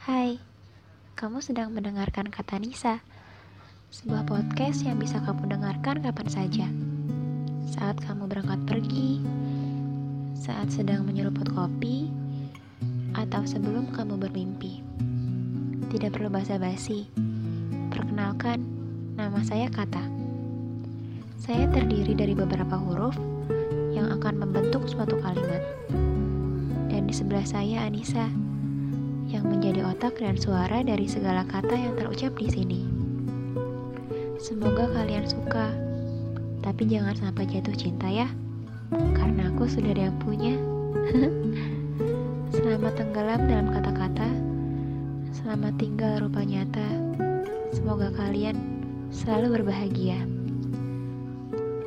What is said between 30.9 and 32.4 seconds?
segala kata yang terucap